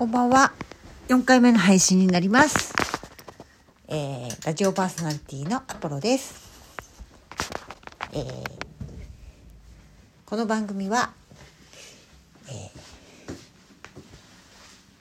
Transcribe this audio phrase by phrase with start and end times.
[0.00, 0.54] こんばんは。
[1.08, 2.72] 4回目の配信になります。
[3.86, 6.48] えー、ラジオパーソナリティのアポロです。
[8.14, 8.24] えー、
[10.24, 11.12] この番組は、
[12.48, 13.32] えー、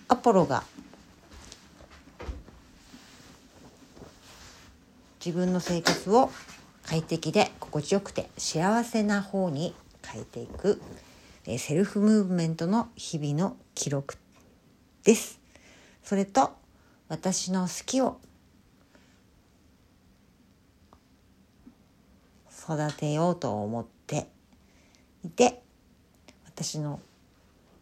[0.10, 0.66] アポロが
[5.26, 6.30] 自分の生活を
[6.84, 9.74] 快適で心地よくて幸せな方に
[10.06, 10.82] 変えていく、
[11.46, 14.18] えーセルフムーブメントの日々の記録
[15.10, 15.40] です。
[16.04, 16.52] それと
[17.08, 18.20] 私の好きを
[22.52, 24.28] 育てようと思って
[25.26, 25.64] いて
[26.46, 27.00] 私の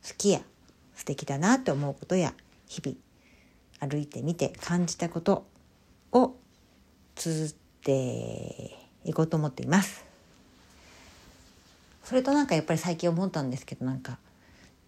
[0.07, 0.39] 好きや
[0.95, 2.33] 素敵だなと思うことや
[2.65, 5.45] 日々歩いてみて感じたこと
[6.13, 6.33] を
[7.15, 7.53] 綴っ
[7.83, 10.05] ていこうと思っています。
[12.05, 14.17] それとなんかやっぱり最近思ったんですけどなんか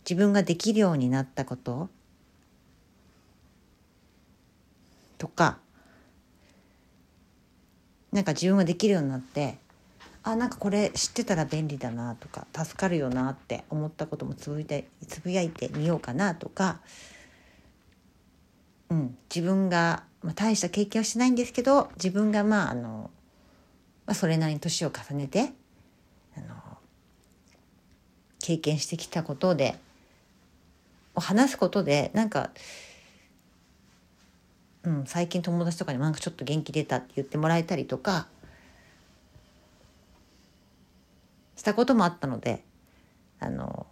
[0.10, 1.90] 自分ができるようになったこと
[5.20, 5.59] とか
[8.12, 9.59] なんか自分ができるようになって
[10.23, 16.80] あなんかこれ知ってたら便利だなとか助かるよなって思ったこともつぶやいてつぶやいてみようかなとか、
[18.90, 23.12] うん、自分が、まあ、大した経験はしてないんですけど自分がまああの、
[24.08, 25.53] まあ、それなりに年を重ねて
[26.36, 26.56] あの
[28.40, 29.75] 経験してきたことで
[31.16, 32.52] 話すことでなんか、
[34.90, 38.26] うん、最近友達とかにもなんかちょっと元気出たって言ってもらえたりとか
[41.56, 42.64] したこともあったので
[43.40, 43.86] あの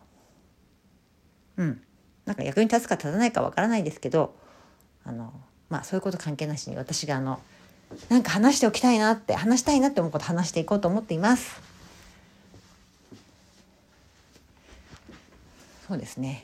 [1.57, 1.81] うん
[2.25, 4.33] なんか役に立つか立たないかわからないですけど
[5.05, 5.31] あの
[5.69, 7.39] まあそういうこと関係なしに私があの
[8.09, 11.61] なんか話しておきたいなって話したいなって思うこと話していこうと思っています。
[15.87, 16.43] そうですね。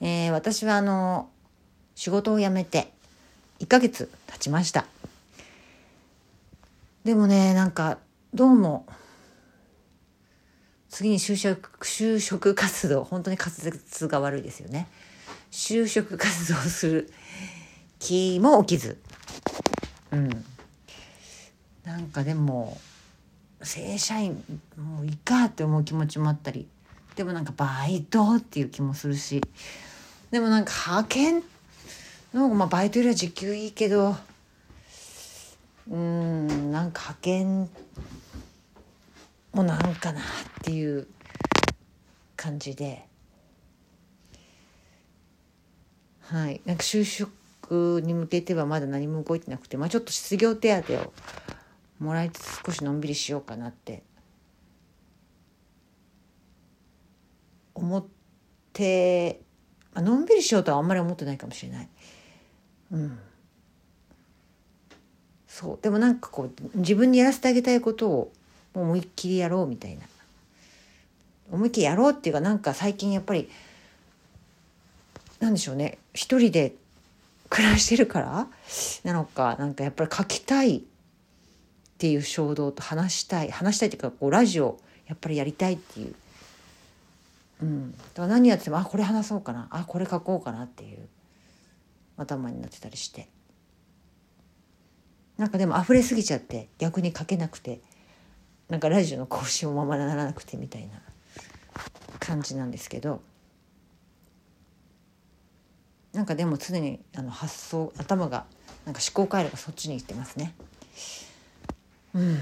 [0.00, 1.28] えー私はあの
[1.96, 2.93] 仕事を辞めて
[3.64, 4.84] 1ヶ月経ちました。
[7.02, 7.98] でもねなんか
[8.34, 8.86] どうも
[10.90, 14.86] 次に就職就職活動本当に滑舌が悪いですよね。
[15.50, 17.12] 就職活動する
[17.98, 18.98] 気も起きず、
[20.10, 20.44] うん、
[21.84, 22.76] なんかでも
[23.62, 24.44] 正社員
[24.76, 26.68] もういいかって思う気持ちもあったり
[27.16, 29.40] でもなんかバイトっていう気もするし
[30.30, 31.53] でもなんか派遣の方
[32.40, 34.16] がまあバイトよりは時給いいけど
[35.90, 37.68] うんなんか派遣
[39.52, 40.22] もなんかなっ
[40.62, 41.06] ていう
[42.36, 43.06] 感じで。
[46.20, 46.60] はい。
[46.64, 51.12] なんか就職に向けてはまだ何も動いてなくて、まあ、ちょっと失業手当を
[52.00, 54.02] もらいつつ少しのんびりしようかなって。
[57.74, 58.04] 思っ
[58.72, 59.40] て、
[59.92, 61.88] まあのんびりしようとはあんまり思ってないかもしれない。
[62.94, 63.18] うん、
[65.48, 65.78] そう。
[65.82, 68.32] でもなんかこう自分にやらせてあげたいことを
[68.72, 70.02] 思いっきりやろうみたいな。
[71.50, 73.50] 思いっきりやろうっていうかなんか最近やっぱり
[75.40, 75.98] なんでしょうね。
[76.14, 76.74] 一人で
[77.50, 78.46] 暮らしてるから
[79.02, 80.82] なのかなんかやっぱり書きたいっ
[81.98, 86.14] ていう衝動と話したい話したいっていうかこうラジオやっぱりやりたいっていう。
[87.62, 89.66] うん、だから何やっててもあこれ話そうかな。
[89.70, 91.08] あこれ書こうかなっていう。
[92.16, 93.28] 頭になってたりして。
[95.36, 97.80] なんかでも溢れすぎちゃって逆に書けなくて
[98.68, 101.02] なんかラジオの更新もままならなくてみたいな
[102.20, 103.20] 感じなんですけど。
[106.14, 108.46] なんかでも常にあの発想頭が
[108.86, 110.54] なんか思考回路がそっちに行ってますね。
[112.14, 112.38] うん。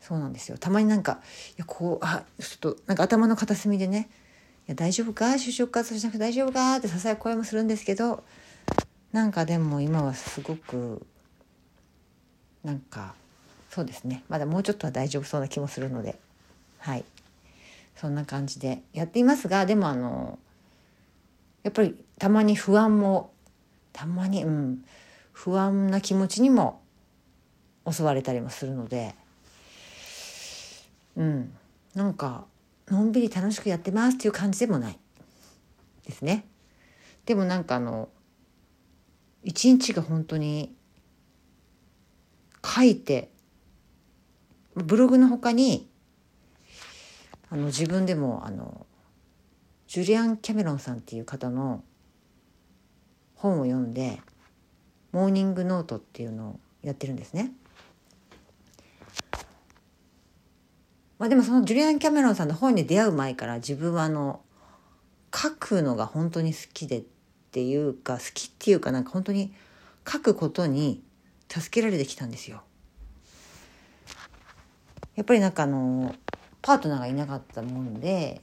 [0.00, 0.58] そうなんですよ。
[0.58, 4.10] たまになんかいやこうあちょっとなんか頭の片隅でね
[4.66, 5.26] 「や大丈夫か？
[5.32, 8.24] 就職活動しなくて大丈夫か?」ってささや声もするんですけど
[9.12, 11.06] なんかでも今はすごく
[12.62, 13.14] なんか
[13.70, 16.18] そうですねまだもうちょっとは大丈夫そうな気もするので
[16.78, 17.04] はい
[17.96, 20.38] そんな感じでやっていますがでもあの
[21.62, 23.32] やっぱりたまに不安も
[23.92, 24.84] たまにうん
[25.32, 26.80] 不安な気持ちにも
[27.90, 29.14] 襲われたりもするので。
[31.16, 31.52] うん、
[31.94, 32.44] なんか
[32.88, 34.98] のんびり楽しくやってますっていう感じでもない
[36.04, 36.46] ですね。
[37.26, 38.08] でもなんかあの
[39.42, 40.74] 一日が本当に
[42.64, 43.30] 書いて
[44.74, 45.88] ブログの他に
[47.50, 48.86] あの自分でもあの
[49.86, 51.84] ジュリアン・キャメロンさんっていう方の
[53.36, 54.20] 本を読んで
[55.12, 57.52] モーニングノートっていうのをやってるんですね。
[61.18, 64.40] まあでもそのジュリアン・キャメロンさんの本に出会う前から自分はあの
[65.34, 67.04] 書くのが本当に好きでっ
[67.50, 69.52] ていうか好きっていうかなんか本当に
[70.08, 71.02] 書くことに
[71.48, 72.62] 助けられてきたんですよ。
[75.14, 76.14] やっぱりなんかあの
[76.60, 78.40] パートナーがいなかったもんで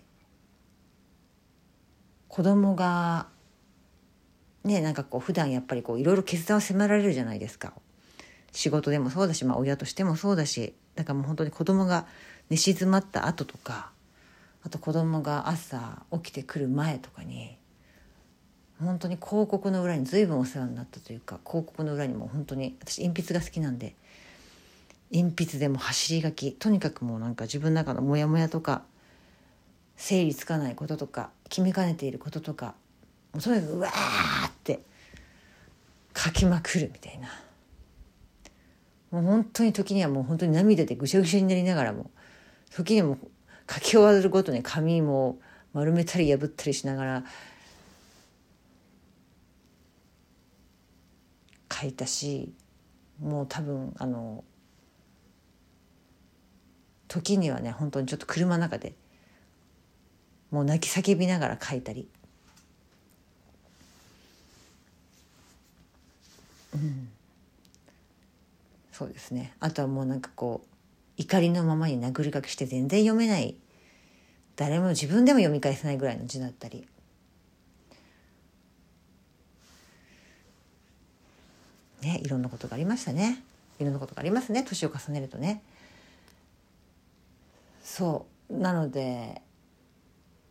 [2.27, 3.27] 子供が
[4.63, 7.73] ねなんかこう普段やっぱりこういろいろ決断を迫られるじゃないですか
[8.53, 12.05] 仕事でもそうだし、まあ、親としてもそうだしだからもう本当に子供が
[12.51, 13.91] 寝静まった後とか
[14.61, 17.57] あと子供が朝起きてくる前とかに
[18.77, 23.95] 本当に広告の裏に随分お世話になったというか広告の裏にも本当に私鉛筆が好きなんで
[25.13, 28.81] 鉛筆でも走り書きとにかくもうなんか自分の中のモヤモヤとか
[29.95, 32.75] 整理つかないこととか決めかねていることとか
[33.31, 34.81] もうとにかくうわーって
[36.13, 37.29] 書きまくるみたいな。
[39.11, 42.11] もう本当に時にはもう本当に涙でぐしゃぐしゃになりながらも
[42.71, 43.17] 時にも
[43.69, 45.39] 書き終わるごとに紙も
[45.73, 47.23] 丸めたり破ったりしながら
[51.71, 52.51] 書いたし
[53.21, 54.43] もう多分あの
[57.07, 58.95] 時にはね本当にちょっと車の中で
[60.49, 62.09] もう泣き叫びながら書いたり、
[66.73, 67.09] うん、
[68.91, 69.53] そうですね。
[69.61, 70.70] あとはもうなんかこう
[71.21, 73.55] 怒りのままに殴り書きして全然読めない。
[74.55, 76.87] 誰も自分でも読み返せないぐらいの字だったり。
[82.01, 83.43] ねいろんなことがありましたね。
[83.79, 84.63] いろんなことがありますね。
[84.63, 85.61] 年を重ねるとね。
[87.83, 88.57] そう。
[88.57, 89.43] なので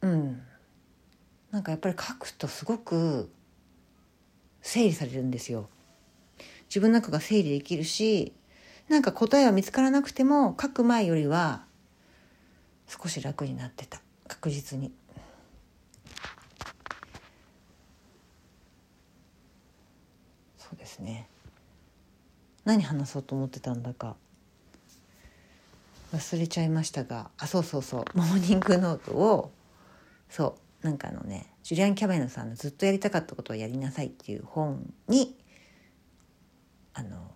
[0.03, 0.41] うん。
[1.51, 3.29] なんかやっぱり書くとすごく
[4.63, 5.69] 整理されるんですよ。
[6.69, 8.33] 自分の中が整理できるし
[8.91, 11.63] なんか答えは見つからなくても書く前よりは
[12.89, 14.01] 少し楽になってた。
[14.27, 14.93] 確実に。
[20.59, 21.29] そうですね。
[22.65, 24.17] 何話そうと思ってたんだか。
[26.13, 28.05] 忘れちゃいましたがあそうそうそう。
[28.15, 29.53] モーニングノートを
[30.29, 30.85] そう。
[30.85, 35.39] なんかあのねジュリアン・キャメロさんのずっとやりたかったことをやりなさいっていう本に
[36.93, 37.31] あの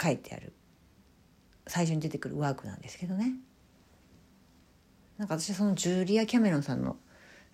[0.00, 0.54] 書いてある
[1.72, 3.32] 最初に出てくるワークなんですけどね。
[5.16, 6.98] なんか私そのジュリア・キャメロンさんの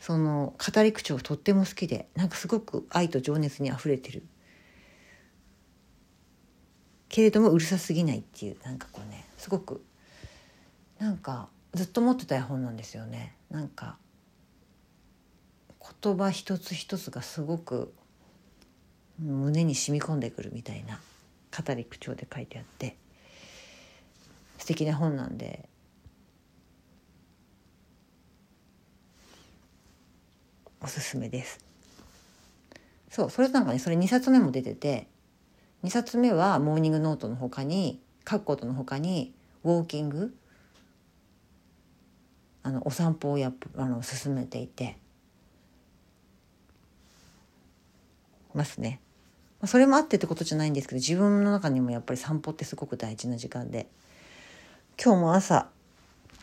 [0.00, 4.24] その語り口調とっても好きでなんかすごく愛と情熱にあふれてる。
[7.08, 9.84] けれどもうるさすぎないっていうなんかこうねすごく
[10.98, 13.36] なんかずっと持ってた絵本なんですよね。
[13.52, 13.98] なんか
[16.02, 17.94] 言葉一つ一つがすごく
[19.20, 20.98] 胸に染み込んでくるみたいな
[21.56, 22.96] 語り口調で書いてあって。
[24.68, 25.66] 敵な本なんで。
[30.82, 31.58] おすすめです。
[33.08, 35.08] そうそれなんかねそれ2冊目も出てて
[35.82, 39.32] 2冊目はモーニングノートのほかに書くことのほかに
[39.64, 40.36] ウォーキング
[42.62, 44.98] あのお散歩をやあの進めていて。
[48.54, 49.00] ますね。
[49.64, 53.88] それもあってってことじゃないんですけど自分の中にもやっぱり散歩ってすごく大事な時間で。
[55.00, 55.68] 今日も朝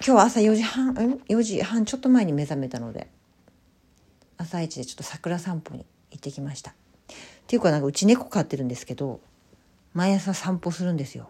[0.08, 3.10] 今日朝4時半4時半ちょっと前に目覚めたので
[4.38, 6.72] 朝一でちょっと桜散歩に行ってきました。
[6.72, 6.74] っ
[7.48, 9.20] ていうかなんかうち猫飼ってるんですけど
[9.94, 11.28] 毎朝散歩するんですよ。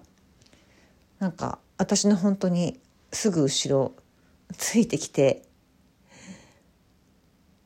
[1.18, 2.80] なんか私の本当に
[3.12, 3.94] すぐ後ろ
[4.56, 5.42] ついてきて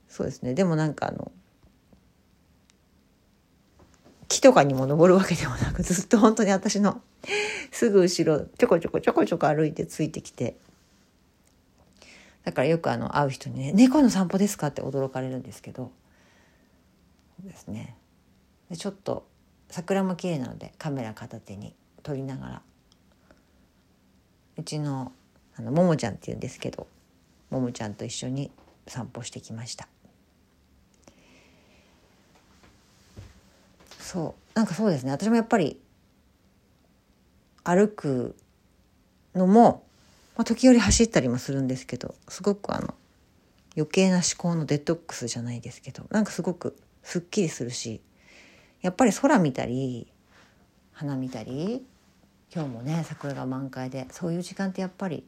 [0.07, 1.34] そうですねでもなんかあの
[4.29, 7.01] 木とかにも登るわけでもなくずっと本当に私の
[7.71, 10.57] すぐ後ろちょこちょこちょこちょこ歩いてついてきて。
[12.43, 15.91] だからよくあの会う人にね「猫の散歩ですか?」って驚かれるんですけど。
[17.41, 17.95] そうですね。
[18.69, 19.27] でちょっと
[19.69, 22.61] 桜も綺麗なのでカメラ片手に撮りながら。
[24.57, 25.13] うちの
[25.55, 26.85] あのももちゃんっていうんですけど
[27.49, 28.51] ももちゃんと一緒に
[28.88, 29.88] 散歩してきました。
[33.99, 34.57] そう。
[34.57, 35.11] なんかそうですね。
[35.11, 35.79] 私もやっぱり
[37.69, 38.35] 歩く
[39.35, 39.83] のも、
[40.35, 42.95] まあ、時折走ったりもするんですけどすごくあの
[43.77, 48.01] 余計な思考のデトックスじゃないですけどなんかすごくすっきりするし
[48.81, 50.07] やっぱり空見たり
[50.93, 51.85] 花見たり
[52.51, 55.23] 今日もね桜が満開でそういう時間ってやっぱり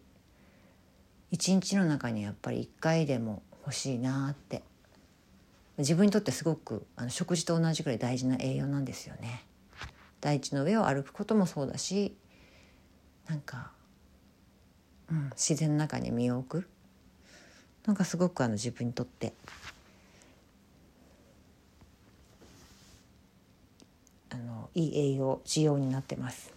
[1.29, 4.63] 一日の中にやっぱり一回でも欲しいなって
[5.77, 9.43] 自分にとってすごくあの食事と同じぐらい大事な栄養なんですよね。
[10.19, 12.15] 大地の上を歩くこともそうだし
[13.27, 13.71] なんか、
[15.09, 16.67] うん、自然の中に身を置く
[17.85, 19.33] なんかすごくあの自分にとって
[24.29, 26.53] あのいい栄養需要になってます。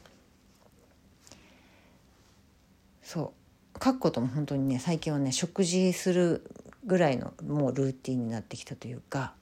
[3.02, 3.32] そ
[3.76, 6.50] う書くことも本当にね最近はね食事する
[6.86, 9.34] ぐらいのもうルーティンになってきたというか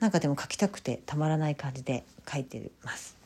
[0.00, 3.17] なんかでも書きたくてたまらない感じで書いてます。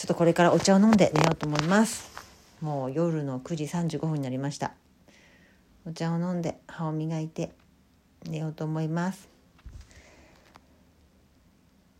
[0.00, 2.10] ちょっとこれからお茶を飲んで寝ようと思います。
[2.62, 4.72] もう夜の9時35分になりました。
[5.86, 7.50] お茶を飲んで歯を磨いて
[8.24, 9.28] 寝ようと思います。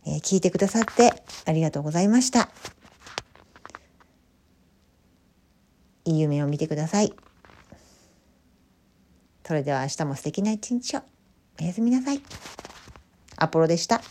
[0.07, 1.13] えー、聞いてくださって
[1.45, 2.49] ありがとうございました。
[6.05, 7.13] いい夢を見てください。
[9.45, 11.01] それでは明日も素敵な一日を。
[11.61, 12.21] おやすみなさい。
[13.37, 14.01] アポロでした。